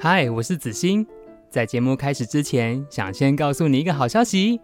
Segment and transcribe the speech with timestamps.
[0.00, 1.04] 嗨，我是子欣。
[1.50, 4.60] 在节目开始之前，想先告诉你一个好消息：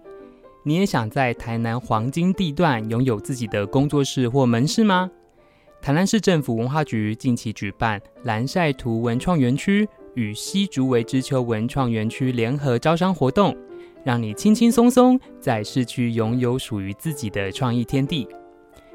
[0.63, 5.11] 你也想在台南黄金地段拥有自己的工作室或门市吗？
[5.83, 13.57] 台南市政府文化局近期举办蓝晒图文创园区与西竹围知秋文创园区联合招商活动，
[14.05, 18.29] 让你轻轻松松在市区拥有属于自己的创意天地。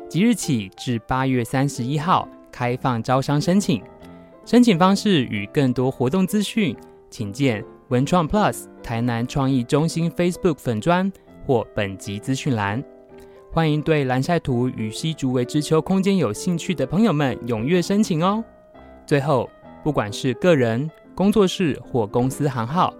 [0.08, 3.84] 即日起至八月三十一号开放招商申请。
[4.46, 6.76] 申请方式与更多活动资讯，
[7.10, 11.12] 请见文创 Plus 台南创意中心 Facebook 粉专
[11.46, 12.84] 或本集资讯栏。
[13.52, 18.44] 欢迎对蓝晒图与西竹围知秋空间有兴趣的朋友们踊跃申请哦。
[19.06, 19.50] 最后，
[19.84, 22.94] 不管是个人、工作室或公司行号，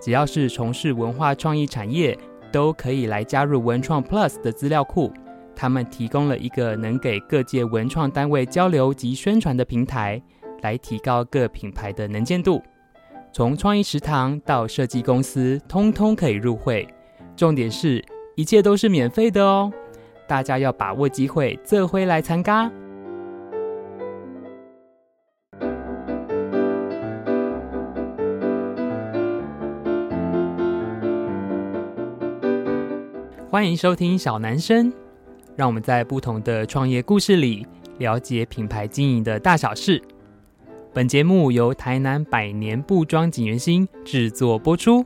[0.00, 2.16] 只要是从事文化创意产业，
[2.50, 5.12] 都可以来加入文创 Plus 的资料库。
[5.56, 10.20] 他们提供了一个能给各界文创单位交流及宣传的平台。
[10.64, 12.62] 来提高各品牌的能见度，
[13.34, 16.88] 从创意食堂到设计公司，通通可以入会。
[17.36, 18.02] 重点是，
[18.34, 19.70] 一切都是免费的哦！
[20.26, 22.72] 大家要把握机会，这回来参加。
[33.50, 34.90] 欢迎收听小男生，
[35.56, 37.66] 让我们在不同的创业故事里，
[37.98, 40.02] 了解品牌经营的大小事。
[40.94, 45.04] 本节目由台南百年布庄锦源星制作播出。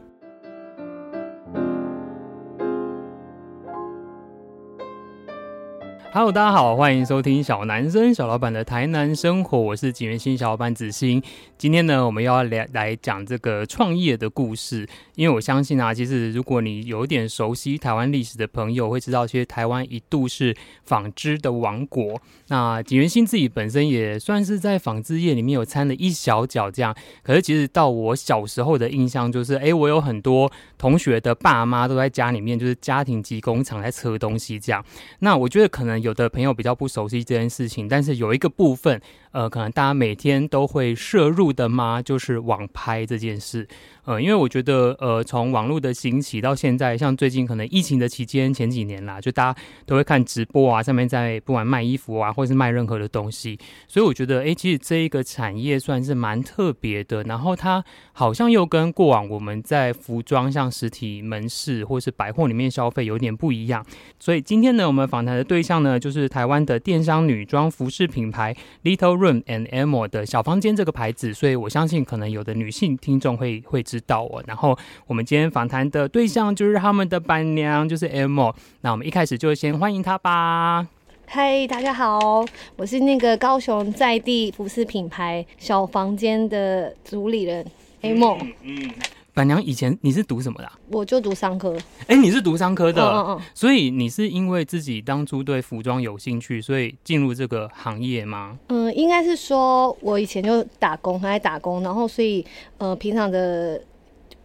[6.18, 11.22] Hello，大家好，欢迎收听小男生小老板的台南生活，我是景元兴小伙伴子欣。
[11.56, 14.84] 今天呢，我们要来来讲这个创业的故事。
[15.14, 22.20] 因为我相信啊，其实如果你有点熟悉台湾历史的朋友，会知道其实台湾一度是纺织的王国。
[22.48, 26.92] 那景元兴自己本身也算是在纺织业里面有掺了一小脚这样。
[27.22, 34.84] 可是其实到我小时候的印象就是，哎，我有很多同学的爸妈都在家里面就是家庭及工厂在车东西这样。
[35.20, 36.07] 那我觉得可能有。
[36.08, 42.00] 有的朋友比较不熟悉这件事情，但是有一个部分，呃，可能大家每天都会摄入的吗？
[42.00, 43.68] 就是网拍这件事。
[44.08, 57.22] 呃，因为我觉得，呃，从网络的兴起到现在，像最近可能疫情的期间，前几年啦，就大家都会看直播啊，上面在不管卖衣服啊，或是卖任何的东西，所以我觉得，哎，其实这一个产业算是蛮特别的。
[57.24, 63.84] 然后它好像又跟过往我们在服装像实体门市或是百货里面消费有点不一样。
[64.18, 71.34] 所以今天呢，我们访谈的对象呢，就是台湾的电商女装服饰品牌 Little Room and Amo 的小房间这个牌子。
[71.34, 73.97] 所以我相信，可能有的女性听众会会知。
[74.00, 74.76] 到我，然后
[75.06, 78.54] 我们今天访谈的对象就是他们的伴娘，就是 Amo。
[78.80, 80.86] 那我们一开始就先欢迎她吧。
[81.26, 82.44] 嗨，大家好，
[82.76, 87.64] 我是那个高雄在地服饰品牌小房间的主理人
[88.02, 88.38] Amo。
[88.62, 88.82] 嗯。
[88.82, 88.90] 嗯
[89.34, 90.72] 板娘以前你是读什么的啊？
[90.90, 91.78] 我就读商科。
[92.08, 98.58] 哎，你是读商科的，嗯嗯嗯，所以你是因为自己当初对服装有兴趣，所以进入这个行业吗？
[98.66, 102.44] 嗯，应该是说我以前就打工，很爱打工，然后所以
[102.78, 103.80] 呃，平常的。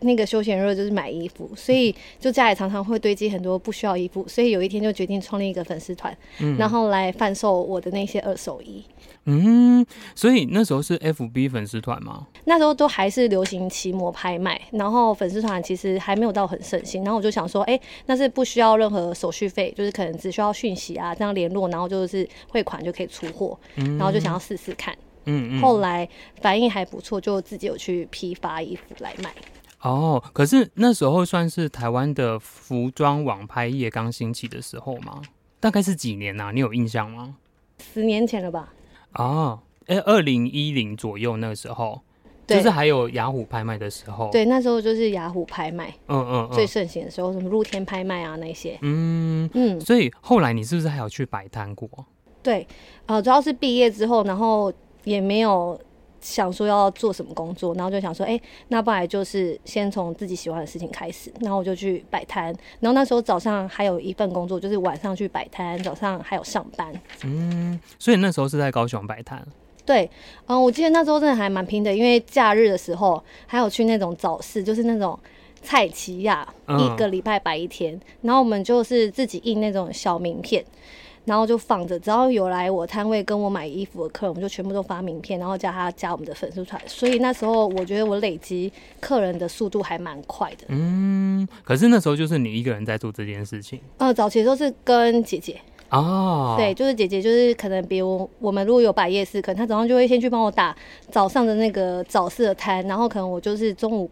[0.03, 8.83] 那个休闲日就是买衣服，所以就家里常常会堆积很多不需要衣服，所以有一天就决定创立一个粉丝团，嗯，然后来贩售我的那些二手衣。
[9.25, 12.27] 嗯，所以那时候是 FB 粉丝团吗？
[12.43, 17.03] 那时候都还是流行骑摩拍卖，然后粉丝团其实还没有到很盛行。
[17.05, 24.93] 然后我就想说，哎、欸，那是不需要任何手续费，就是可能只需要讯息啊这样联络，然后就是汇款就可以出货，然后就想要试试看。
[25.25, 26.07] 嗯，后来
[26.41, 29.33] 反应还不错，就自己有去批发衣服来卖。
[29.83, 35.21] 哦，可是那时候算是台湾的服装网拍业刚兴起的时候吗？
[35.59, 36.51] 大概是几年啊？
[36.51, 37.35] 你有印象吗？
[37.93, 38.73] 十年前了吧？
[39.15, 42.01] 哦，哎，二零一零左右那个时候，
[42.47, 44.29] 就是还有雅虎拍卖的时候。
[44.31, 48.77] 对，那时候就是雅虎拍卖，嗯嗯，最盛行的时候，什么露天拍卖啊那些。
[48.81, 51.89] 嗯嗯，所以后来你是不是还有去摆摊过？
[52.41, 52.65] 对，
[53.05, 54.71] 呃，主要是毕业之后，然后
[55.03, 55.77] 也没有。
[56.23, 61.31] 想说要做什么工作，然后就想说，哎、欸，那不然就是先从自己喜欢的事情开始。
[61.41, 62.45] 然后我就去摆摊，
[62.79, 66.93] 然后那时候早上还有一份工作，就是晚上去摆摊，早上还有上班。
[67.25, 69.45] 嗯，所以那时候是在高雄摆摊。
[69.85, 70.09] 对，
[70.45, 75.19] 嗯，我记得那时候真的还蛮拼的，因为假日的时候还有去那种早市，就是那种
[75.61, 76.47] 菜市仔，
[76.79, 80.63] 一个礼拜摆一天，然后我们就是自己印那种小名片。
[81.25, 86.81] 然后就放着，只要有来我摊位跟我买衣服的客人，我们就全部都发名片，然后叫他加我们的粉丝团。
[86.85, 90.65] 所以那时候我觉得我累积客人的速度还蛮快的。
[90.67, 93.79] 嗯，可是那时候就是你一个人在做这件事情？
[93.97, 95.59] 呃，早期都是跟姐姐。
[95.89, 100.75] 哦，对，就是姐姐，就是可能比如我们如果有摆夜市，可能她早上就会先去帮我打
[101.11, 104.09] 早上的那个早市的摊，然后可能我就是中午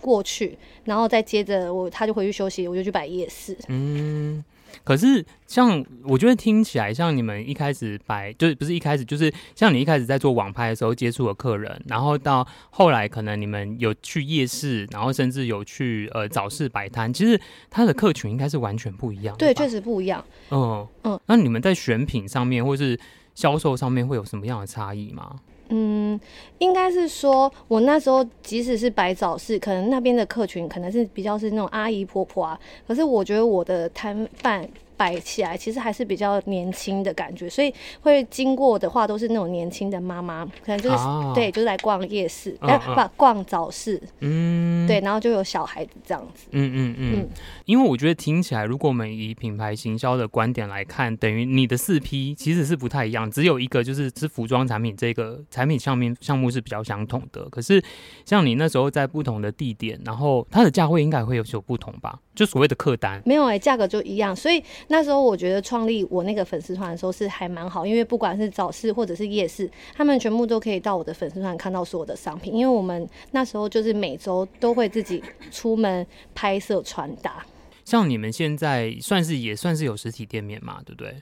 [0.00, 3.56] 过去，然后再接着我她就回去休息，我就去摆夜市。
[3.68, 4.44] 嗯。
[4.82, 17.40] 可是，像我觉得听起来像你们一开始摆，就是不是一开始，就是像你一开始在做网拍的时候接触的客人，然后到后来可能你们有去夜市，然后甚至有去呃早市摆摊，其实
[17.70, 19.36] 他的客群应该是完全不一样。
[19.36, 20.24] 对，确实不一样。
[20.50, 22.98] 嗯嗯，那你们在选品上面或是
[23.34, 25.36] 销售上面会有什么样的差异吗？
[25.68, 26.18] 嗯，
[26.58, 34.68] 应该是说，我那时候即使是摆早市，可能那边的客群可能是比较是那种阿姨婆婆啊，可是我觉得我的摊贩。
[34.96, 47.28] 摆起来其实还是比较年轻的感觉，所以会经过的话都是那种年轻的妈妈，可能就是、啊、对，就是来逛夜市，哎、嗯，不、嗯、逛早市，嗯，对，然后就有小孩子这样子，嗯嗯嗯，嗯，
[47.64, 57.82] 因为我觉得听起来，如果我们以品牌行销的观点来看，等于你的四批其实是不太一样，只有一个就是是服装产品这个产品上面项目是比较相同的，可是
[58.24, 62.18] 像你那时候在不同的地点，然后它的价位应该会有所不同吧？
[62.34, 63.22] 就所谓的客单。
[63.24, 77.44] 没有哎、欸，价格就一样，所以那时候我觉得创立我那个粉丝团的时候是还蛮好，因为不管是早市或者是夜市，他们全部都可以到我的粉丝团看到所有的商品，因为我们那时候就是每周都会自己出门拍摄穿搭。
[77.84, 81.14] 像你们现在算是也算是有实体店面嘛，对不对？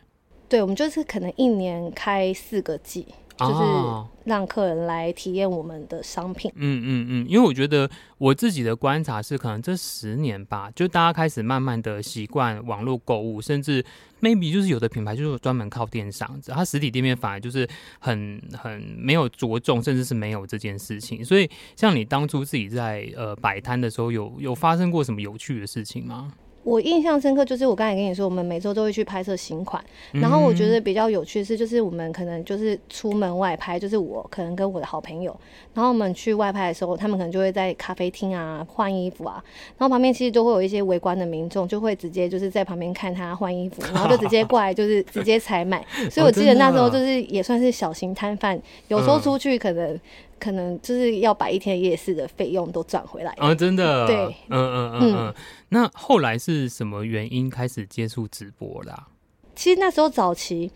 [0.48, 3.06] 对，我们就是可能一年开四个季。
[3.38, 6.50] 就是让客人来体验我们的商品。
[6.54, 13.84] 嗯嗯嗯，因为我觉得我自己的观察是，可能这十年吧，就大家开始慢慢的习惯网络购物，甚至
[14.20, 17.68] maybe 就是有的品牌就是专门靠电商，它实体店面反而就是
[17.98, 21.24] 很很没有着重，甚至是没有这件事情。
[21.24, 26.32] 所以，像你当初自己在呃摆摊的时候，有有发生过什么有趣的事情吗？
[26.64, 29.82] 我印象深刻，就是我刚才跟你说，我们每周都会去拍摄新款。
[30.12, 35.36] 然后我觉得比较有趣的是，就是我们可能就是出门外拍，就是我可能跟我的好朋友，
[35.74, 39.42] 然后我们去外拍的时候，他们可能就会在咖啡厅啊换衣服啊，
[39.76, 45.84] 然后旁边其实都会有一些围观的民众，就会直接就是在旁边看他换衣服，然后就直接过来就是直接采买。
[46.10, 49.98] 所以我记得那时候就是也算是小型摊贩，有时候出去可能。
[50.42, 53.54] 可能就是要把一天夜市的费用都赚回来啊！
[53.54, 54.16] 真的，对，
[54.48, 55.34] 嗯嗯嗯嗯。
[55.68, 59.06] 那后来是什么原因开始接触直播啦？
[59.54, 60.72] 其实那时候早期。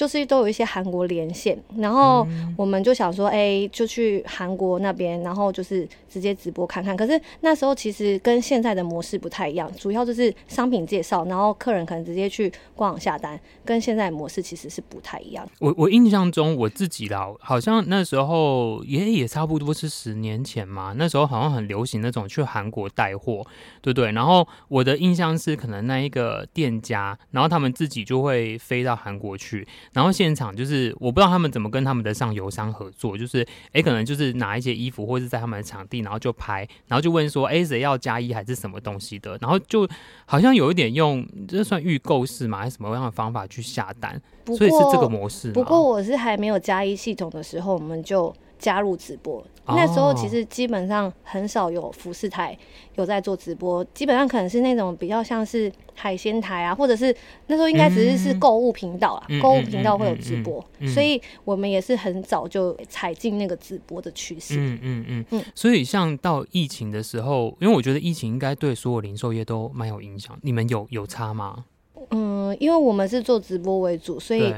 [0.00, 2.26] 就是都有一些韩国连线，然后
[2.56, 6.96] 我们就想说，哎、欸，就去韩国那边，然后就是直接直播看看。
[6.96, 15.46] 可是那时候其实跟现在的模式不太一样，主要就是商品介绍，然后客人可能直接去官网下单，跟现在的模式其实是不太一样。
[15.58, 23.46] 我我印象中我自己啦，好像那时候也也差不多是十年前嘛，那时候好像很流行那种去韩国带货，
[23.82, 24.12] 对不对？
[24.12, 29.68] 然后我的印象是，可能那一个店家，然后他们自己就会飞到韩国去。
[29.92, 39.36] 然后现场就是我不知道他们怎么跟他们的上游商合作，就是哎，可能就是拿一些衣服，或者是在他们的场地，然后就拍，然后就问说，哎，谁要加一还是什么东西的？
[39.40, 39.88] 然后就
[40.26, 42.58] 好像有一点用，这算预购式嘛？
[42.58, 44.20] 还是什么样的方法去下单？
[44.46, 45.50] 所以是这个模式。
[45.52, 48.34] 不过我是还没有加一系统的时候，我们就。
[48.60, 52.56] 加入直播，那时候其实基本上很少有服饰台
[52.96, 57.14] 有在做直播，基本上可能是那种比较像是海鲜台啊，或者是
[57.46, 60.62] 那时候应该只是是购物频道啊，购物频道会有直播，
[60.94, 64.56] 所以我们也是很早就踩进那个直播的趋势。
[64.58, 65.44] 嗯嗯嗯嗯。
[65.54, 71.64] 所以像到疫情的时候，因为我觉得疫情应该对所有零售业都蛮有影响，你们有有差吗？
[72.10, 74.52] 嗯，因为我们是做直播为主，所以。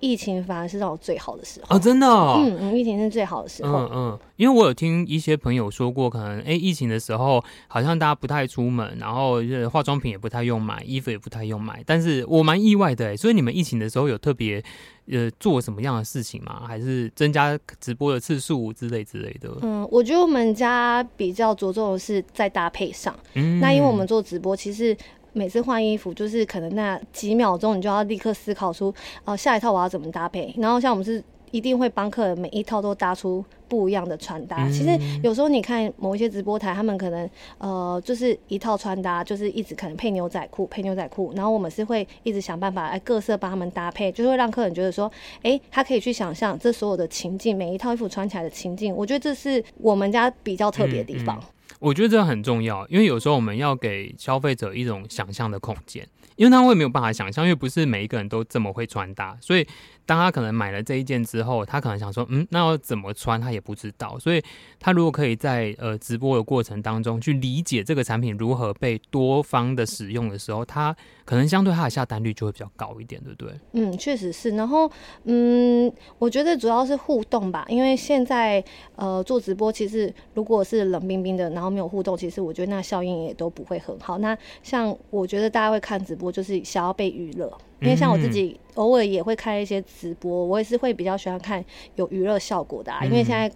[0.00, 1.78] 疫情反而是让我最好的时候啊、哦！
[1.78, 3.78] 真的、哦，嗯嗯，疫情是最好的时候。
[3.78, 9.38] 嗯嗯，因为我有听一些朋友说过，可能哎、欸，疫情的时候好像大家不太出门，然后
[9.70, 11.82] 化妆品也不太用买，衣服也不太用买。
[11.84, 14.62] 但是我蛮意外的哎，所以你们疫情的时候有特别
[15.10, 16.62] 呃做什么样的事情吗？
[16.66, 19.50] 还是增加直播的次数之类之类的？
[19.62, 23.12] 嗯，我觉得我们家比较着重的是在搭配上。
[23.34, 24.96] 嗯，那因为我们做直播，其实。
[25.38, 28.88] 每次换衣服，就是可能那几秒钟，你就要立刻思考出，
[29.24, 30.52] 哦、呃，下一套我要怎么搭配。
[30.58, 34.66] 然后像我们是一定会帮客人每一套都搭出不一样的穿搭。
[34.66, 41.32] 嗯、其实有时候你看某一些直播台，他们可能呃就是一套穿搭，就是一直可能配牛仔裤，配牛仔裤。
[41.34, 48.94] 然后我们是会一直想办法哎各色帮他们搭配，就是会让客人觉得说，哎、欸，他可以去想象这所有的情境，每一套衣服穿起来的情境。
[48.94, 51.38] 我觉得这是我们家比较特别的地方。
[51.38, 56.06] 嗯嗯我觉得这很重要，因为有时候我们要给消费者一种想象的空间，
[56.36, 59.66] 因为他会没有办法想象，因为不是每一个人都这么会穿搭，所以
[60.08, 64.18] 当他可能买了这一件之后，他可能想说，嗯，那要怎么穿，他也不知道。
[64.18, 64.42] 所以，
[64.80, 70.96] 他如果可以在呃直播的过程当中去理解这个产品如何被多方的使用的时候，他
[71.26, 73.52] 可能相对他的下单率就会比较高一点，对不对？
[73.72, 74.48] 嗯，确实是。
[74.52, 74.90] 然后，
[75.24, 78.64] 嗯，我觉得主要是互动吧，因为现在
[78.96, 84.16] 呃做直播，其实如果是冷冰冰的，然后没有互动，其实我觉得那效应也都不会很好。
[84.16, 87.52] 那像我觉得大家会看直播，就是想要被娱乐。
[87.80, 91.64] 因为像我自己偶尔也会开一些直播，我也是会比较喜欢看
[91.96, 93.04] 有娱乐效果的啊。
[93.04, 93.50] 因为现在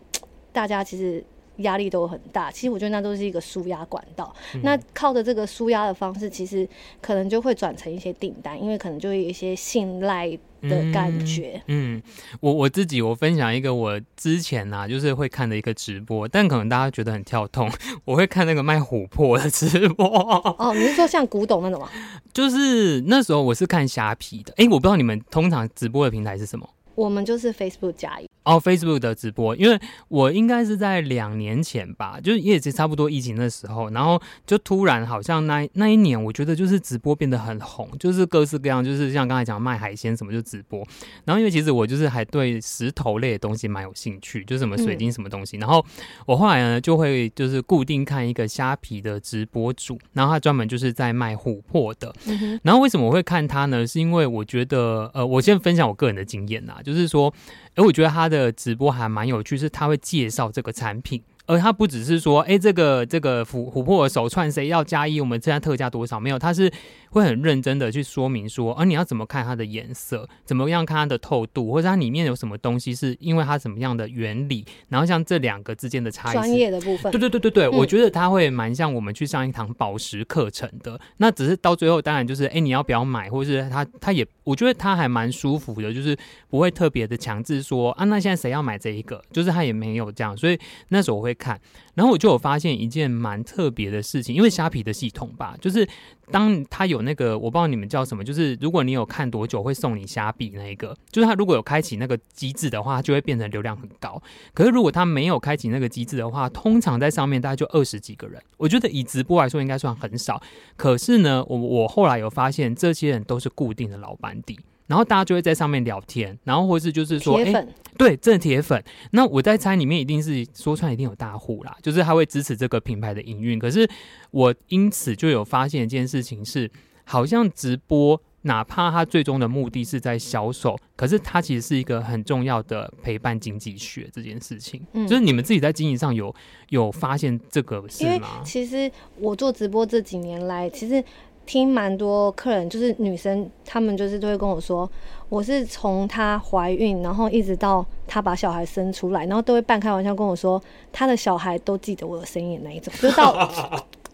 [0.52, 1.24] 大家其实
[1.62, 4.34] 压力都很大，其实我觉得那都是一个舒压管道。
[4.62, 6.68] 那靠着这个舒压的方式，其实
[7.00, 10.38] 可能就会转成一些订单，因为可能就会有一些信赖。
[10.62, 12.02] 的感觉，嗯，嗯，
[12.38, 17.68] 我我自己我分享一个我之前呐、啊，就是会看的一个直播，但可能大家觉得很跳痛，
[18.06, 20.06] 我会看那个卖琥珀的直播。
[20.06, 21.90] 哦，你是说像古董那种吗？
[22.32, 26.68] 就是那时候我是看虾皮的，哎、欸，我不知道你们通常直播的平台是什么？
[26.94, 28.26] 我们就是 Facebook 加一。
[28.44, 40.84] 哦、oh，Facebook 的直播，因为我应该是在两年前吧，就是也是差不多疫情的时候，然后就突然好像那那一年，我觉得就是直播变得很红，就是各式各样，就是像刚才讲卖海鲜什么就直播，
[41.24, 45.86] 然后因为其实我就是还对石头类的东西蛮有兴趣，就是什么水晶什么东西，嗯、然后
[46.26, 53.86] 我后来呢就会就是固定看一个虾皮的直播主，然后他专门就是在卖琥珀的，嗯、然后为什么我会看他呢？
[53.86, 57.32] 是因为我觉得呃，我先分享我个人的经验就是说。
[57.74, 61.22] 哎，我觉得他的直播还蛮有趣，是他会介绍这个产品。
[61.46, 65.18] 而他不只是说，哎，这个这个琥琥珀的手串谁要加一？
[65.18, 66.20] 我们现在特价多少？
[66.20, 66.70] 没有，他是
[67.12, 74.64] 会很认真的去说明说，而、啊、你要怎么看它的颜色，怎么样看它的透度，或者它里面有什么东西，是因为它什么样的原理？
[74.88, 80.98] 然后像这两个之间的差异，专业的部分，对对对对对，嗯、我觉得它会蛮像我们去上一堂宝石课程的。
[81.18, 83.28] 那只是到最后，当然就是，哎，你要不要买？
[83.28, 86.16] 或者是他他也，我觉得他还蛮舒服的，就是
[86.48, 89.22] 不会特别的强制说，啊，那现在谁要买这一个？
[89.30, 91.60] 就是他也没有这样，所以那时候我会看。
[91.94, 95.86] 然后我就有发现一件蛮特别的事情，因为虾皮的系统吧，就是
[96.30, 104.20] 当他有那个我不知道你们叫什么，就是如果你有看多久会送你虾币那一个，就是他如果有开启那个机制的话，就会变成流量很高。
[104.54, 108.42] 可是如果他没有开启那个机制的话，通常在上面大概就二十几个人。
[108.56, 110.42] 我觉得以直播来说应该算很少。
[110.76, 114.58] 可是呢，我我后来有发现这些人都是固定的老班底。
[114.88, 118.82] 然后大家就会在上面聊天，然后或是就是说，哎粉，对，这铁粉。
[119.12, 123.58] 那我在猜里面一定是说穿一定有大户啦，就是他会支持这个品牌的营运。
[123.58, 123.88] 可是
[124.32, 126.70] 我因此就有发现一件事情是，
[127.12, 134.80] 好像直播，哪怕他最终的目的是在销售，可是它其实是一个很重要的陪伴经济学这件事情。
[134.94, 136.34] 嗯，就是你们自己在经营上有
[136.70, 138.40] 有发现这个是吗？
[138.42, 141.04] 其实我做直播这几年来，其实。
[141.44, 144.88] 听蛮多客人，就是女生，她们就是都会跟我说，
[145.28, 153.50] 我是从她怀孕，然后一直到她把小孩生出来，然后都会半开玩笑跟我说，她的小孩都记得我的声音那一种，就到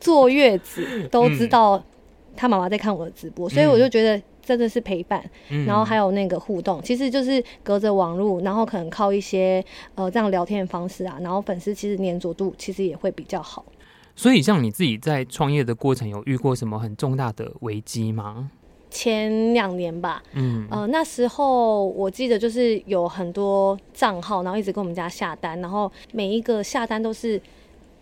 [0.01, 1.85] 坐月子都知道
[2.39, 5.21] 她妈妈在看我的直播，所以我就觉得真的是陪伴，
[5.67, 9.63] 然后还有那个互动，其实就是隔着网络，然后可能靠一些
[9.97, 13.65] 呃这样聊天的方式啊，然后粉丝其实黏着度其实也会比较好。
[14.15, 18.51] 所以，像你自己在创业的过程，有遇过什么很重大的危机吗？
[18.91, 27.41] 前两年吧，嗯，呃，那时候我记得就是有很多账号，然后一直跟我们家下单，然后每一个下单都是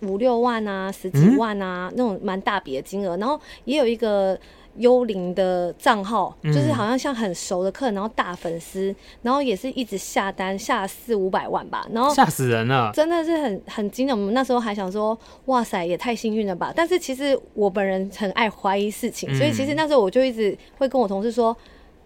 [0.03, 4.39] 五六万啊、十几万啊、嗯、那种蛮大笔的金额，然后也有一个。
[4.79, 14.15] 幽灵的账号就是好像像很熟的客人，然后大粉丝，然后也是一直下单下四五百万吧，然后吓死人了，真的是很很惊人。
[14.15, 16.75] 我们那时候还想说，哇塞，也太幸运了吧。
[16.77, 21.57] 但是其实我本人很爱怀疑事情，所以其实那时候我就一直会跟我同事说，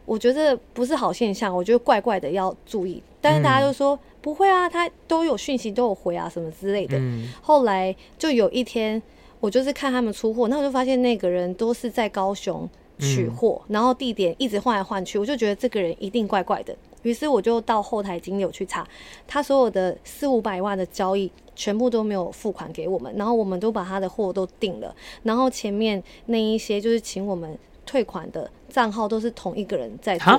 [0.04, 3.02] 我觉得不是好现象，我觉得怪怪的，要注意。
[3.20, 7.00] 但是大家都说不会啊，他都有讯息，都有回啊，什么之类的。
[7.40, 9.02] 后来就有一天。
[9.40, 16.76] 我就是看他们出货，那我就发现那个人都是在高雄取货，嗯、然后地点一直换来换去，我就觉得这个人一定怪怪的。
[17.04, 18.86] 于是我就到后台经理去查，
[19.26, 30.38] 他所有的四五百万的交易全部都没有付款给我们，然后我们都把他的货都订了，然后前面那一些就是请我们退款的账号都是同一个人在做。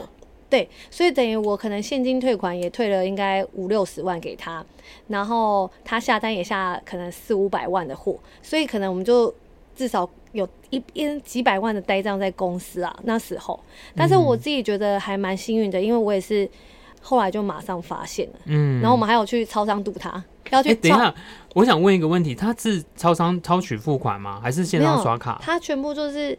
[0.51, 4.63] 对，所以等于我可能现金退款也退了应该五六十万给他，
[5.07, 9.33] 然后他下单也下可能四五百万的货，所以可能我们就
[9.77, 13.57] 至少有一边几百万的呆账在公司啊那时候。
[13.95, 16.49] 但是我自己觉得还蛮幸运的，因为我也是
[17.01, 20.75] 后来就马上发现了，嗯，然后我们还有去超商堵他，要去。
[20.75, 21.15] 等一下，
[21.55, 24.41] 我想问一个问题，他是超商超取付款吗？
[24.43, 25.39] 还是线上刷卡？
[25.41, 26.37] 他全部就是。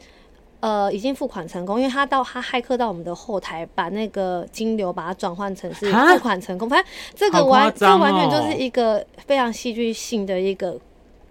[0.63, 6.69] 呃已经付款成功，因为他到他骇客到我们的后台，把那个金流把它转换成是付款成功。
[6.69, 10.79] 反正这个完、哦、这完全就是一个非常戏剧性的一个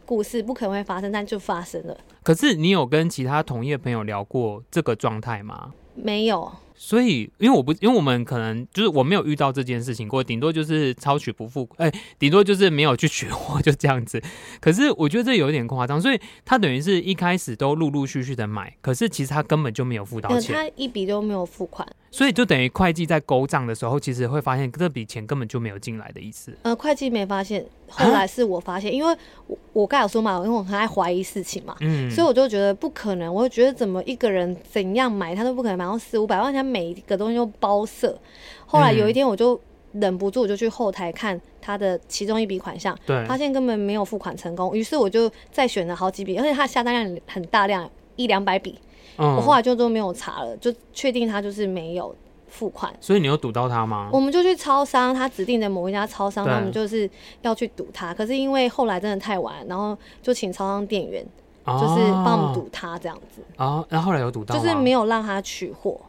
[0.05, 1.97] 故事，不可能会发生，但就发生了。
[2.21, 5.71] 可是你有跟其他同业朋友聊过这个状态吗？
[5.95, 6.51] 没有。
[6.83, 14.19] 所以，因为我不，因为我们可能就是我没有遇到这件事情过，顶多就是超取不付，哎、顶多就是没有去取货，就这样子。
[14.59, 21.87] 可是我觉得这有点夸张，所以他等于是一开始都陆陆续续的买，可是其实他根本就没有付到钱，他一笔都没有付款。
[22.11, 26.51] 所以就等于会计在勾账的时候，其实会发现这笔钱根本就没有进来的意思。
[26.63, 38.19] 呃，会计没发现，后来是我发现，因为我我刚才有说嘛，因为我很爱怀疑事情嘛，嗯，所以我就觉得不可能，我就觉得怎么一个人怎样买他都不可能买到四五百万，他每一个东西都包色。
[38.65, 39.57] 后来有一天我就
[39.93, 48.77] 忍不住，我就去后台看他的其中一笔款项，对，发现根本没有付款成功，于是我就再选了好几笔，而且他下单量很大量，一两百笔。
[49.23, 52.15] 嗯、我后来就都没有查了，就确定他就是没有
[52.47, 52.91] 付款。
[52.99, 54.09] 所以你有堵到他吗？
[54.11, 57.07] 我们就去超商，他指定的某一家超商，他们就是
[57.43, 58.11] 要去堵他。
[58.11, 61.23] 可是因为后来真的太晚，然后就请超商店员，
[61.67, 63.43] 就是帮我们堵他这样子。
[63.57, 66.01] 哦，然后后来有堵到，就是没有让他取货。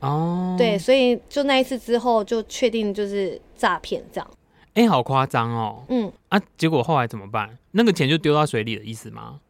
[0.00, 4.30] 哦，对，所以就那一次之后，就确定就是诈骗这样。
[4.74, 5.84] 哎、欸，好夸张哦。
[5.88, 7.56] 嗯啊，结果后来怎么办？
[7.70, 9.40] 那个钱就丢到水里的意思吗？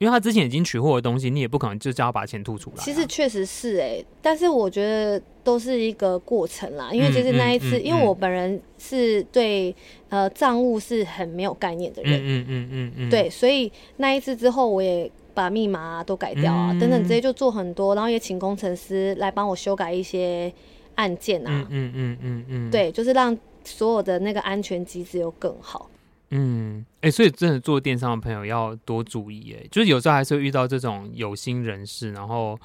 [0.00, 2.82] 因为他之前已经取货的东西，你也不可能就叫他把钱吐出来、啊。
[2.82, 6.90] 其实确实是哎、欸，但是我觉得都是一个过程啦。
[6.90, 9.76] 因为其实那一次，嗯嗯嗯、因为我本人是对
[10.08, 20.50] 呃账务是很没有概念的人，嗯嗯嗯嗯，嗯对，所以那一次之后，我也把密码、啊、都改掉啊，嗯、等等，直接就做很多，然后也请工程师来帮我修改一些
[20.94, 25.89] 案件啊，嗯嗯嗯嗯，嗯嗯嗯对，就是让所有的那个安全机制又更好。
[26.30, 32.58] 嗯，哎、所以真的做电商的朋友要多注意，哎，就是有时候还是会遇到这种有心人士，然后。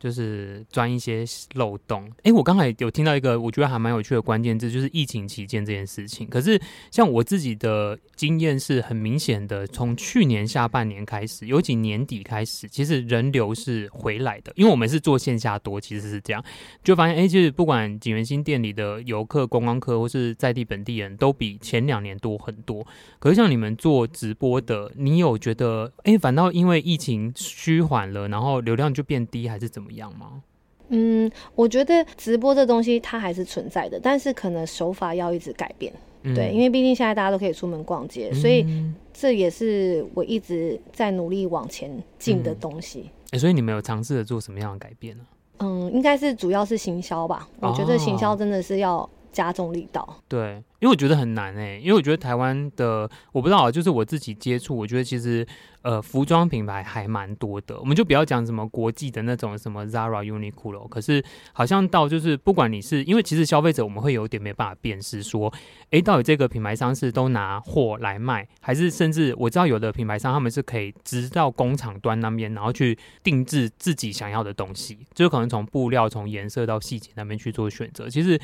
[0.00, 2.10] 就是钻一些漏洞。
[2.22, 6.26] 哎、我刚才有听到一个我觉得还蛮有趣的关键字，就是疫情期间这件事情。
[6.26, 6.58] 可是
[6.90, 14.50] 像我自己的经验是很明显的，从去年下半年开始，尤其年底开始，其实人流是回来的。
[14.56, 16.42] 因为我们是做线下多，其实是这样，
[16.82, 22.86] 就发现哎、就是不管景元新店里的游客、观光客或是在地本地人都比前两年多很多。
[23.18, 29.89] 可是像你们做直播的，你有觉得哎、反倒因为疫情趋缓了，然后流量就变低，还是怎么？
[29.90, 30.42] 一样吗？
[30.88, 35.92] 嗯，我觉得直播这东西它还是存在的，但是可能手法要一直改变。
[36.22, 38.66] 嗯、对，因为毕竟现在大家都可以出门逛街，嗯、所以
[39.12, 43.02] 这也是我一直在努力往前进的东西。
[43.06, 45.24] 哎、嗯欸，所以你们有尝试着做什么样的改变呢？
[45.60, 47.48] 嗯，应该是主要是行销吧。
[47.60, 50.22] 我觉得行销真的是要加重力道。
[50.28, 50.62] 对。
[50.80, 55.46] 因为我觉得很难哎、因为我觉得台湾的我不知道，就是我自己接触，我觉得其实
[55.82, 57.78] 呃服装品牌还蛮多的。
[57.78, 65.52] 我们就不要讲什么国际的那种什么 Zara、Uniqlo，可是好像到就是不管你是因为其实消费者我们会有点没办法辨识说，
[65.90, 78.08] 哎，到底这个品牌商是都拿货来卖，还是甚至我知道有的品牌商他们是可以直到工厂端那边，然后去定制自己想要的东西，就可能从布料、从颜色到细节那边去做选择。
[78.08, 78.40] 其实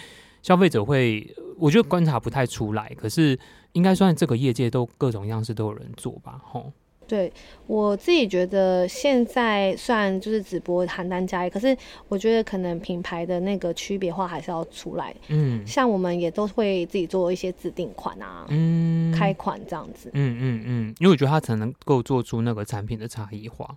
[0.47, 1.27] 消费者会。
[1.59, 3.39] 我觉得观察不太出来，可是
[3.73, 6.71] 应该算这个业界都各种样式都有人做吧，吼。
[7.09, 7.33] 对，
[7.67, 11.75] 我自己觉得现在算就是直播邯郸加一，可是
[12.09, 15.17] 我觉得可能品牌的那个区别化还是要出来。
[15.29, 20.11] 嗯，像我们也都会自己做一些指定款啊，嗯，开款这样子。
[20.13, 23.75] 嗯嗯嗯，因为我觉得它才能够做出那个产品的差异化。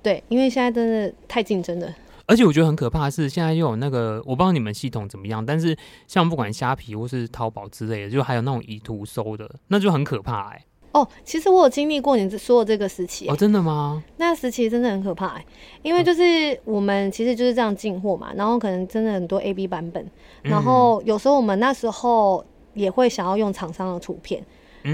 [0.00, 1.92] 对，因为现在真的太竞争了。
[2.26, 5.76] 而且我觉得很可怕的是，现在又有那个，我不知道你们系统怎么样，但是
[6.08, 10.64] 像不管虾皮或是淘宝之类的，就还有那种以图搜的，那就很可怕哎、欸。
[10.92, 14.02] 哦，其实我有经历过你说的这个时期、欸、哦，真的吗？
[14.16, 15.38] 那时期真的很可怕
[15.82, 20.10] 因为就是我们其实就是这样进货嘛，然后可能真的很多 A B 版本，
[20.42, 24.42] 然后有时候我们那时候也会想要用厂商的图片。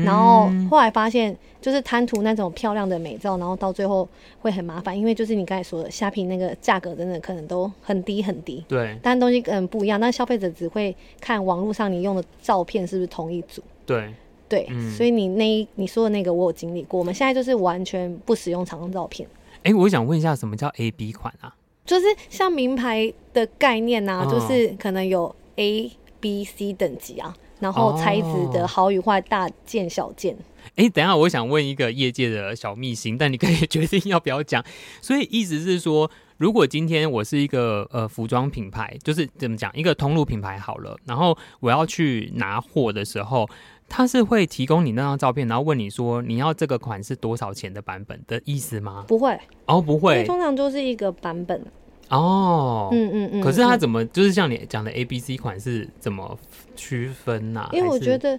[0.05, 4.09] 然后后来发现，就是贪图那种漂亮的美照，然后到最后
[4.41, 8.65] 会很麻烦，因为就是你刚才说的，虾皮那个价格真的可能都很低很低。
[8.69, 8.99] 对。
[9.03, 13.63] 但东西可能不一样，但消费者只会看网络上你用的照片是不是同一组。
[13.85, 14.13] 对。
[14.49, 14.67] 对。
[14.71, 19.29] 嗯、所以你那一你说的那个我有经历过，我们现在就是完全不使用常用照片。
[19.63, 21.55] 哎，我想问一下，什么叫 A B 款啊？
[21.85, 27.35] 就是像名牌的概念啊，就是可能有 A、B、C 等级啊。
[27.63, 30.37] 然后材质的好与坏，大件小件。
[30.75, 34.65] 哎、哦，等一下，我想问一个业界的小秘辛，但你可以 决定要不要讲。
[35.01, 43.49] 所以意思是说，如果今天我是一个呃服装品牌，就是怎么讲，一个通路品牌好了，然后我要去拿货的时候，
[43.89, 49.05] 他是会提供你那张照片，然后问你说你要这个款是多少钱的版本的意思吗？
[49.07, 51.65] 不会，哦，不会，通常就是一个版本。
[52.13, 53.41] 哦，嗯嗯嗯。
[53.41, 56.39] 可是它怎么就是像你讲的 A、B、C 款是怎么
[56.77, 57.69] 区分呢？
[57.73, 58.39] 因为我觉得，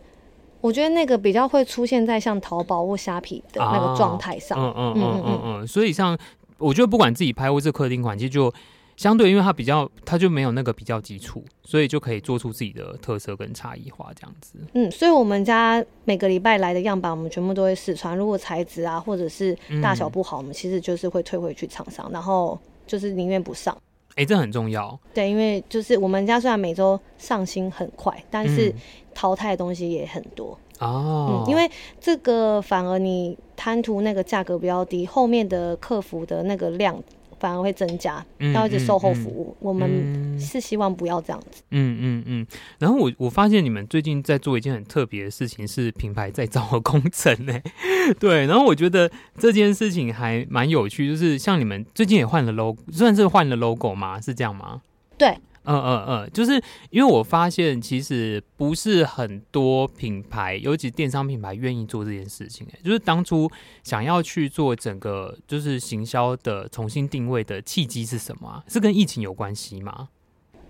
[0.61, 4.57] 我觉得那个比较会出现在像淘宝或虾皮的那个状态上。
[4.57, 5.67] 嗯嗯嗯嗯嗯。
[5.67, 6.17] 所以像
[6.57, 8.53] 我觉得不管自己拍或是客厅款，其实就。
[8.95, 14.53] 相对，因为它比较，它就没有那个比较基础，所以就可以做出自己的特色跟差异化这样子。
[14.73, 18.15] 嗯，所以我们家每个礼拜来的样板，我们全部都会试穿。
[18.15, 23.75] 如果材质啊，或者是大小不好，嗯、我们其实就是会退回去厂商，然后就是宁愿不上。
[24.11, 24.99] 哎、欸，这很重要。
[25.13, 28.73] 对，因为就是我们家虽然每周上新很快，但是
[29.13, 31.49] 淘汰的东西也很多哦、嗯。
[31.49, 31.69] 因为
[31.99, 37.01] 这个反而你贪图那个价格比较低，后面的客服的那个量。
[37.43, 39.53] 反而会增加，要一直售后服务。
[39.59, 41.61] 我们是希望不要这样子。
[41.71, 42.47] 嗯嗯嗯。
[42.79, 47.59] 然后我我发现你们最近在做一件很特别的事情，是品牌再造的工程呢。
[48.17, 54.21] 对，然后我觉得这件事情还蛮有趣，就是像你们最近也换了 logo，算是换了 logo 吗？
[54.21, 54.81] 是这样吗？
[55.17, 55.37] 对。
[55.63, 62.67] 嗯嗯嗯，就是因为我发现，其实不是很多品牌，尤其电商品牌愿意做这件事情。
[62.67, 63.49] 诶，就是当初
[63.83, 68.63] 想要去做整个就是行销的重新定位的契机是什么啊？
[68.67, 70.09] 是跟疫情有关系吗？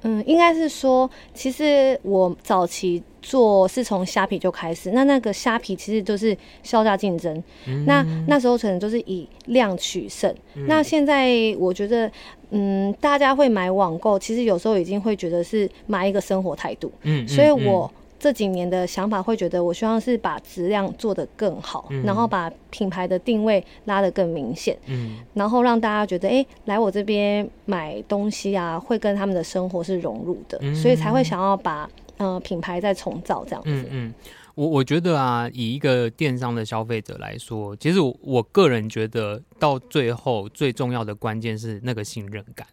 [0.04, 10.34] 嗯，应该是说，其实我早期做是从虾皮就开始，那那个虾皮其实就是销价竞争，嗯、那那时候可能就是以量取胜。
[10.56, 12.12] 嗯、那现在我觉得，
[12.52, 16.92] 嗯，大家会买网购，其实有时候已经会觉得是买一个生活态度。
[17.04, 17.92] 嗯，所以我。
[17.94, 33.70] 嗯这几年的想法会觉得，我希望是把质量做得更好，嗯、然后把品牌的定位拉得更明显，嗯，然后让大家觉得，哎，来我这边买东西啊，会跟他们的生活是融入的，嗯、所以才会想要把呃品牌再重造这样子。
[33.70, 34.14] 嗯嗯，
[34.56, 42.66] 我我觉得啊，以一个电商的消费者来说，其实我我个人觉得，到最后最重要的关键是那个信任感。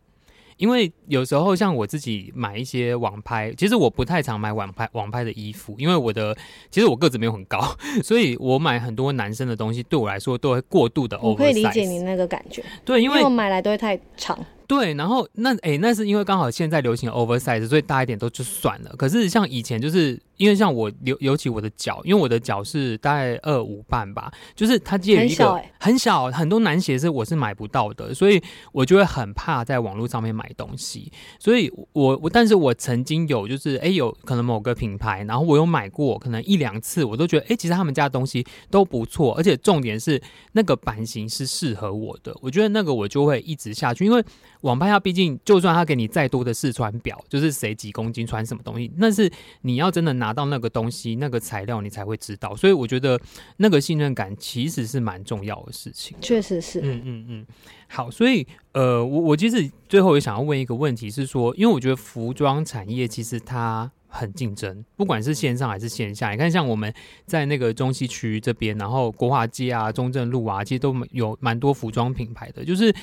[0.61, 6.37] 因为有时候像我自己买一些网拍，其实我不太常买网拍网拍的衣服，因为我的
[6.71, 7.59] 其实我个子没有很高，
[8.05, 11.19] 所以我买很多男生的东西对我来说都会过度的。
[11.21, 14.39] 我可以理解你那个感觉，对，因为，因为我买来都会太长。
[14.71, 18.95] 对，然后那哎，那是因为刚好现在流行 oversize，所以大一点都就算了。
[18.97, 20.17] 可是像以前就是。
[20.41, 31.13] 因为像我尤尤其我的脚，因为我的脚是大概二五半吧，就是它介于一个很小，欸、很小，很多男鞋是我是买不到的，所以我就会很怕在网络上面买东西。
[31.39, 40.19] 所以我我，但是我曾经有就是哎，有可能某个品牌，然后我有买过，可能一两次，我都觉得哎，其实他们家的东西都不错，而且重点是
[40.53, 44.25] 那个版型是适合我的，我觉得那个我就会一直下去，因为
[44.63, 50.31] 网拍它毕竟就算他给你再多的试穿表，就是谁几公斤穿什么东西，那是你要真的拿。
[50.31, 52.55] 拿到那个东西，那个材料，你才会知道。
[52.55, 53.21] 所以我觉得
[53.57, 56.17] 那个信任感其实是蛮重要的事情。
[56.21, 57.47] 确实是，嗯嗯嗯。
[57.89, 66.33] 好，所以呃，我我其实最后也想要问一个问题，是说，因为我觉得服装产业其实它很竞争，不管是线上还是线下。
[66.33, 66.93] 你看，像我们
[67.25, 72.65] 在那个中西区这边，然后国华街啊、中正路啊，其实都有蛮多服装品牌的。
[72.65, 72.95] 就是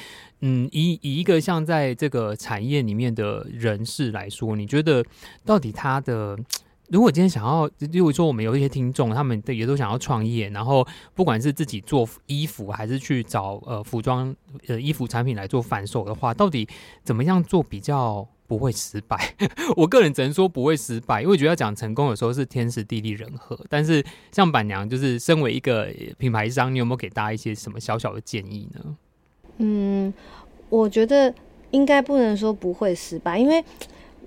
[0.41, 5.03] 嗯，以以一个像在这个产业里面的人士来说，你觉得
[5.43, 6.37] 到底他的？
[6.89, 14.33] 如果今天想要，例如说我们有一些听众，他们也都想要创业，然后不管是自己做衣服，还是去找呃服装
[14.67, 16.65] 呃衣服产品来做反手的话，到底
[17.03, 19.35] 怎么样做比较不会失败？
[19.75, 23.59] 我个人只能说不会失败，因为我觉得要讲成功，有时候是天时地利人和。
[23.69, 28.95] 但是像板娘，就是身为一个品牌商，你有没有给大家一些什么小小的建议呢？
[29.57, 30.13] 嗯，
[30.69, 31.35] 我觉得
[31.71, 33.61] 应该不能说不会失败，因为。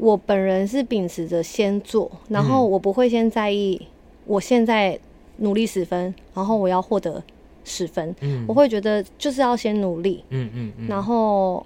[0.00, 3.80] 我本人是秉持着先做，然后我不会先在意
[4.24, 4.98] 我现在
[5.36, 7.22] 努力十分，然后我要获得
[7.64, 8.14] 十分。
[8.22, 10.24] 嗯，我会觉得就是要先努力。
[10.30, 11.64] 嗯嗯，嗯嗯，然后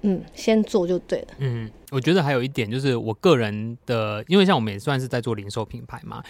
[0.00, 1.28] 嗯，先做就对了。
[1.38, 6.22] 嗯，我觉得还有一点就是我个人的，因为像我们也算是在做零售品牌嘛，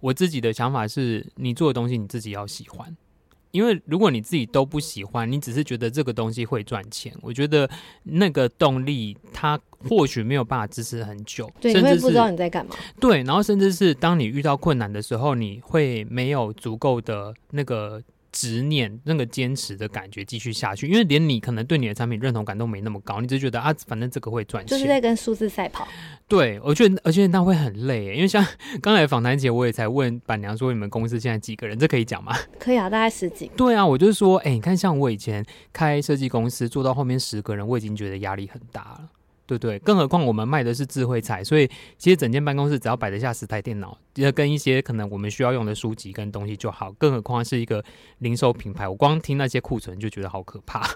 [0.00, 2.96] 我自己的想法是你做的东西你自己要喜欢。
[3.52, 7.70] 因为如果你自己都不喜欢，你只是觉得这个东西会赚钱，我觉得
[8.02, 12.74] 那个动力它或许没有办法支持很久，对，甚至不知道你在干嘛。
[12.98, 18.02] 对，然后甚至是当你遇到困难的时候，你会没有足够的那个。
[18.32, 25.86] 执念那个坚持的感觉继续下去，因为连你可能对你的产品认同感都没那么高，你只觉得啊，反正这个会赚钱，就是在跟数字赛跑。
[26.26, 28.44] 对，我觉得而且那会很累，因为像
[28.80, 31.78] 刚才访谈姐我也才问板娘说，你们公司现在几个人？
[31.78, 32.34] 这可以讲吗？
[32.58, 33.50] 可以啊，大概十几。
[33.56, 39.10] 对啊，我就是说，哎、欸，你看像我以前开设计公司做到后面十个人，我已经觉得压力很大了。
[39.46, 39.78] 对不对？
[39.80, 46.92] 更何况我们卖的是智慧财，所以其实整间办公室只要摆得下十台电脑，要跟一些可能我们需要用的书籍跟东西就好。
[46.92, 47.84] 更何况是一个
[48.18, 50.88] 零售品牌，我光听那些库存就觉得好可怕。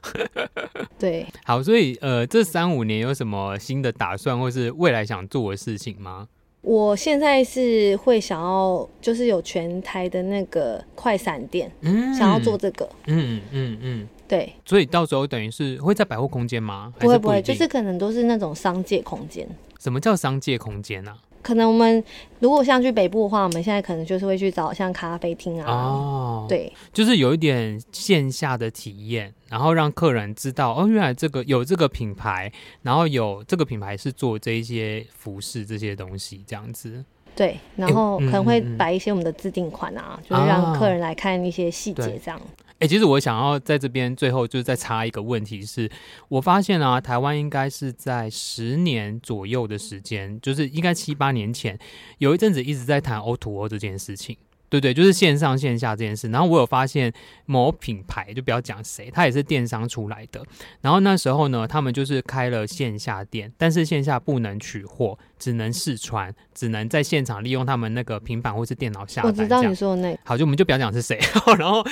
[0.99, 6.29] 对， 好，所以呃，这三五年有什么新的打算，或是未来想做的事情吗？
[6.63, 16.93] 我现在是会想要，就是有全台的那个快闪店，嗯，想要做这个，嗯嗯嗯，对，所以到时候等于是会在百货空间吗？
[16.99, 19.49] 不会不会，就是可能都是那种商界空间。
[19.79, 21.19] 什么叫商界空间呢、啊？
[21.43, 22.03] 可能我们
[22.41, 32.51] 如果像去北部的话，我们现在可能就是会去找像咖啡厅啊，哦，对，就是有一点线下的体验，然后让客人知道哦，原来这个有这个品牌，
[32.83, 37.05] 然后有这个品牌是做这一些服饰这些东西这样子。
[37.37, 42.41] 对，然后可能会摆一些我们的自定款啊，欸、就是让客人来看一些细节这样。
[42.79, 45.91] 哎、其实我想要在这边最后就是再插一个问题是，
[46.29, 51.79] 我发现啊，台湾应该是在十年左右的时间，就是应该七八年前，
[52.19, 54.37] 有一阵子一直在谈 O2O 这件事情。
[54.69, 56.29] 对对，就是线上线下这件事。
[56.29, 57.13] 然后我有发现
[57.45, 60.45] 某品牌，就不要讲谁，他也是电商出来的。
[60.81, 69.31] 然后那时候呢，他们就是开了线下店，但是线下不能取货，只能试穿，只能在现场利用他们那个平板或是电脑下单。
[69.31, 70.19] 我知道你说的那个。
[70.25, 71.19] 好，就我们就不要讲是谁。
[71.59, 71.85] 然后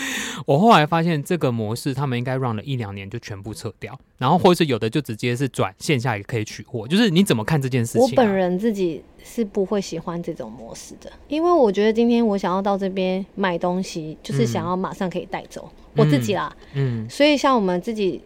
[0.46, 6.86] 我后来发现这个模式，他们应该 run 了一两年就全部撤掉，然后或者是有的就直接是转线下也可以取货。
[6.86, 8.08] 就是你怎么看这件事情啊？
[8.10, 9.02] 我本人自己。
[9.26, 16.54] 是不会喜欢这种模式的，因为我觉得今天我想要到这边买东西，就是想要马上可以带走、嗯、我自己啦。
[16.74, 18.20] 嗯，所以像我们自己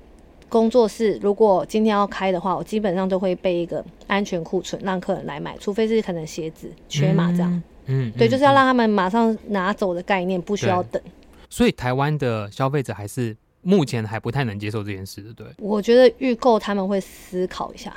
[0.49, 7.51] 工作室，如果今天要开的话，我基本上都会备一个安全库存，让客人来买，除非是可能鞋子缺码这样。
[7.87, 11.01] 嗯，嗯对，就是要让他们马上拿走的概念，不需要等。
[11.51, 15.47] 所以台湾的消费者还是目前还不太能接受这件事的，对？
[15.59, 17.95] 我觉得预购他们会思考一下。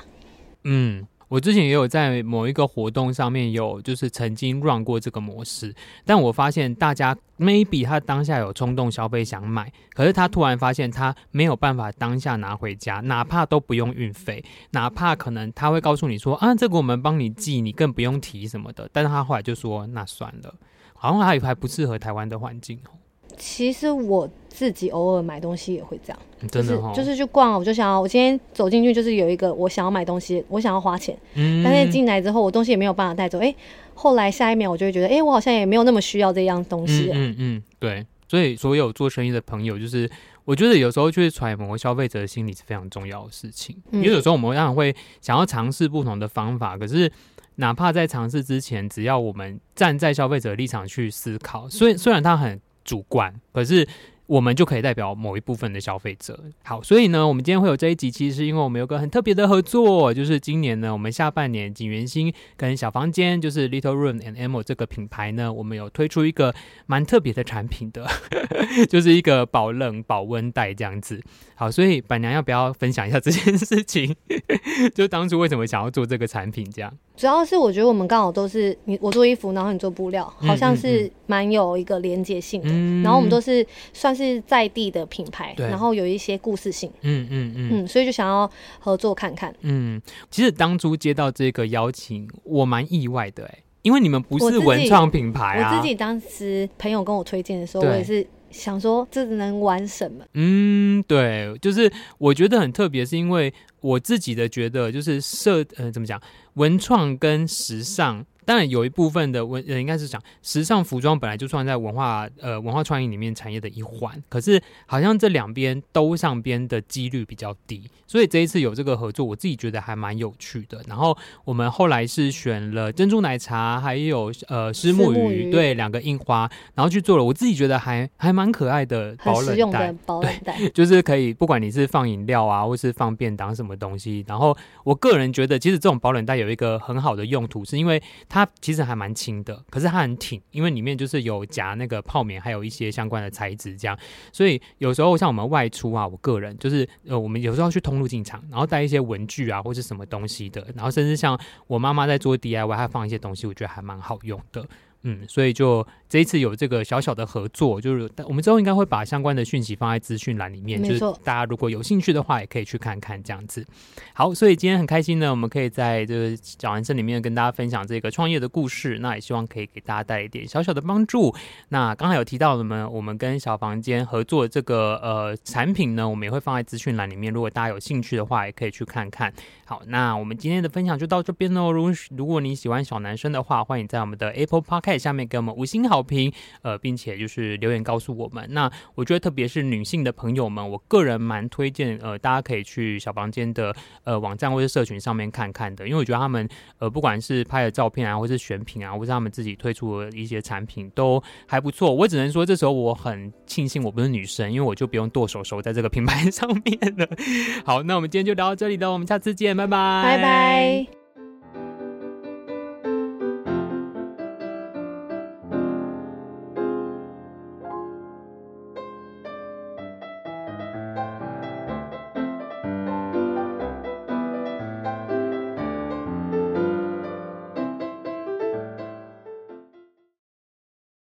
[0.64, 1.06] 嗯。
[1.32, 20.54] 我之前也有在某一个活动上面有，就是曾经 run 过这个模式，但我发现大家 maybe 他当下有冲动消费想买，可是他突然发现他没有办法当下拿回家，哪怕都不用运费，哪怕可能他会告诉你说啊，这个我们帮你寄，你更不用提什么的，但是他后来就说那算了，
[20.94, 22.92] 好像还还不适合台湾的环境哦。
[23.38, 33.56] 其实我自己偶尔买东西也会这样，真的就是就是去逛，我就想要我今天走进去就是有一个我想要买东西，我想要花钱，嗯，但是进来之后我东西也没有办法带走，哎、欸，
[33.94, 40.10] 后来下一秒我就会觉得，哎、欸，我好像也没有那么需要这样东西，嗯嗯，对，所以所有做生意的朋友，就是
[40.46, 47.12] 我觉得有时候去揣摩消费者的心理是非常重要的事情，因为有时候我们当然会想要尝试不同的方法，可是
[47.56, 52.60] 哪怕在尝试之前，只要我们站在消费者的立场去思考，虽虽然他很。
[52.84, 53.88] 主观，可是
[54.32, 56.40] 我们就可以代表某一部分的消费者。
[56.64, 68.08] 好，所以呢，我们今天会有这一集，其实是因为我们有个很特别的合作，就是今年呢，我们下半年景元星跟小房间，就是 Little Room and Amo 这个品牌呢，我们有推出一个蛮特别的产品的，
[68.90, 71.22] 就是一个保冷保温袋这样子。
[71.56, 74.16] 好，所以板娘要不要分享一下这件事情？
[74.96, 76.92] 就当初为什么想要做这个产品这样？
[77.18, 82.70] 主要是我觉得我们刚好都是你我做衣服，然后你做布料，好像是蛮有一个连接性的。
[82.72, 86.92] 嗯、然后我们都是算是在地的品牌，然后有一些故事性。
[87.02, 89.54] 嗯嗯嗯嗯，所以就想要合作看看。
[89.62, 95.76] 嗯，其实当初接到这个邀请，我蛮意外的哎，因为你们不是文创品牌啊。
[95.76, 100.26] 我自己当时朋友跟我推荐的时候，我也是想说这能玩什么？
[100.34, 106.22] 嗯，对，就是我觉得很特别，是因为我自己的觉得就是设呃怎么讲？
[106.56, 114.22] 文创跟时尚，当然有一部分的文，呃，应该是讲时尚服装本来就算在文化，呃，文化创意里面产业的一环。
[114.28, 120.84] 可是好像这两边都上边的几率比较低，所以这一次有这个合作，我自己觉得还蛮有趣的。
[120.88, 134.26] 然后我们后来是选了珍珠奶茶，还有呃虱目鱼，对，两个印花，然后去做了，我自己觉得还还蛮可爱的保冷袋，很实用的保冷袋，就是可以不管你是放饮料啊，或是放便当什么东西。
[134.28, 136.32] 然后我个人觉得，其实这种保冷袋。
[136.42, 138.02] 有一个很好的用途，是因为
[138.34, 144.00] 它其实还蛮轻的，可是它很挺，因为里面就是有夹那个泡棉，还有一些相关的材质，这样。
[144.32, 154.66] 所以有时候像我们外出啊，我个人就是呃，我们有时候去通路进场，然后带一些文具啊，或是什么东西的，然后甚至像我妈妈在做 DIY，她放一些东西，我觉得还蛮好用的。
[155.04, 163.66] 嗯，所以就这一次有这个小小的合作，就是我们之后应该会把相关的讯息放在资讯栏里面，就是大家如果有兴趣的话，也可以去看看这样子。
[164.14, 171.34] 好，所以今天很开心呢，我们可以在这个小男生里面跟大家分享这个创业的故事，那也希望可以给大家带来一点小小的帮助。
[171.70, 179.34] 那刚才有提到了们，我们跟小房间合作这个呃产品呢，我们也会放在资讯栏里面，如果大家有兴趣的话，也可以去看看。
[179.64, 181.72] 好，那我们今天的分享就到这边喽。
[181.72, 186.34] 如如果你喜欢小男生的话，欢迎在我们的 Apple Podcast 下面给我们五星好评，
[186.64, 188.44] 呃，并且就是留言告诉我们。
[188.50, 201.94] 那我觉得特别是女性的朋友们，我个人蛮推荐，呃，大家可以去小房间的呃网站或者社群上面看看的，因为我觉得他们呃不管是拍的照片啊，或是选品啊，或是他们自己推出的一些产品都还不错。
[201.94, 207.08] 我只能说这时候我很庆幸我不是女生，因为我就不用剁手手在这个品牌上面了。
[207.64, 209.56] 好，那我们今天就聊到这里了，我们下次见。
[209.56, 211.01] 拜拜，拜拜。